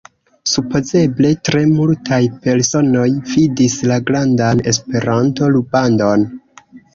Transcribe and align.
Supozeble 0.51 1.33
tre 1.49 1.59
multaj 1.73 2.19
personoj 2.45 3.03
vidis 3.35 3.77
la 3.93 3.99
grandan 4.09 4.65
Esperanto-rubandon. 4.73 6.27